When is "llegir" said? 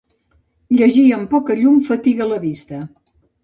0.77-1.03